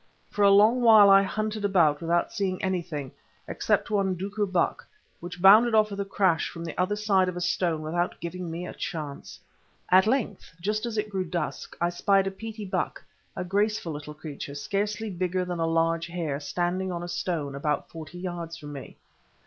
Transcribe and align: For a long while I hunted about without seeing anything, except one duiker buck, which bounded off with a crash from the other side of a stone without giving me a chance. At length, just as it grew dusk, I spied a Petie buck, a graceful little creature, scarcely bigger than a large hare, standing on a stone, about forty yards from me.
For 0.31 0.41
a 0.41 0.49
long 0.49 0.81
while 0.81 1.11
I 1.11 1.21
hunted 1.21 1.63
about 1.63 2.01
without 2.01 2.33
seeing 2.33 2.59
anything, 2.63 3.11
except 3.47 3.91
one 3.91 4.15
duiker 4.15 4.51
buck, 4.51 4.87
which 5.19 5.39
bounded 5.39 5.75
off 5.75 5.91
with 5.91 5.99
a 5.99 6.05
crash 6.05 6.49
from 6.49 6.65
the 6.65 6.75
other 6.75 6.95
side 6.95 7.29
of 7.29 7.37
a 7.37 7.39
stone 7.39 7.83
without 7.83 8.19
giving 8.19 8.49
me 8.49 8.65
a 8.65 8.73
chance. 8.73 9.39
At 9.91 10.07
length, 10.07 10.55
just 10.59 10.87
as 10.87 10.97
it 10.97 11.11
grew 11.11 11.25
dusk, 11.25 11.77
I 11.79 11.89
spied 11.91 12.25
a 12.25 12.31
Petie 12.31 12.65
buck, 12.65 13.03
a 13.35 13.43
graceful 13.43 13.91
little 13.93 14.15
creature, 14.15 14.55
scarcely 14.55 15.11
bigger 15.11 15.45
than 15.45 15.59
a 15.59 15.67
large 15.67 16.07
hare, 16.07 16.39
standing 16.39 16.91
on 16.91 17.03
a 17.03 17.07
stone, 17.07 17.53
about 17.53 17.87
forty 17.91 18.17
yards 18.17 18.57
from 18.57 18.73
me. 18.73 18.97